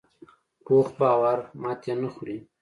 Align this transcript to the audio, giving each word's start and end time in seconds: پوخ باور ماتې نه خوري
پوخ 0.65 0.87
باور 0.99 1.39
ماتې 1.61 1.93
نه 2.01 2.09
خوري 2.13 2.37